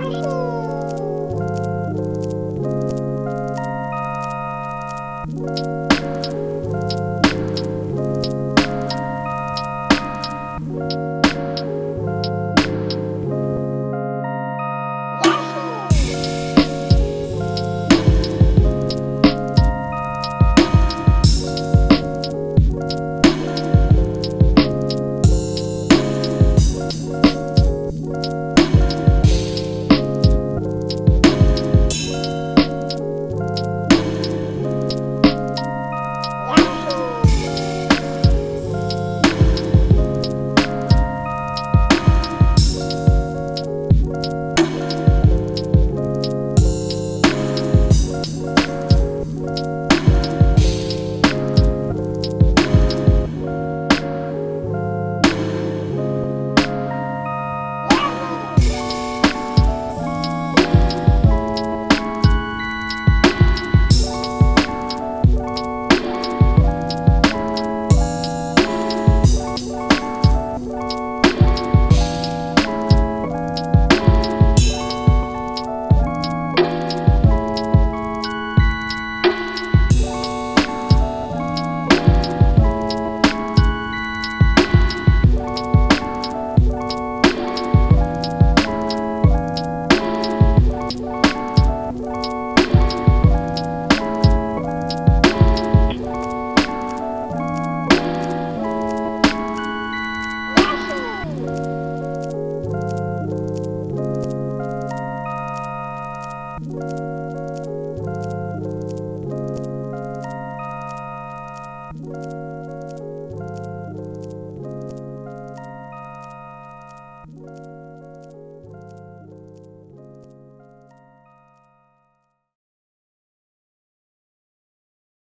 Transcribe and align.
Bye. 0.00 0.67